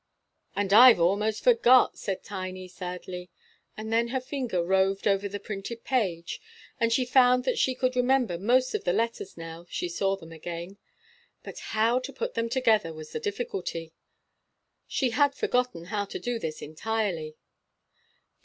[0.55, 3.29] "And I've a'most forgot," said Tiny, sadly;
[3.77, 6.41] and then her finger roved over the printed page,
[6.79, 10.31] and she found that she could remember most of the letters now she saw them
[10.31, 10.79] again;
[11.43, 13.93] but how to put them together was the difficulty.
[14.87, 17.35] She had forgotten how to do this entirely.